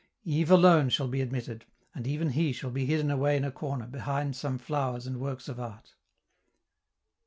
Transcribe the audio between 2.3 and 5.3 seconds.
he shall be hidden away in a corner behind some flowers and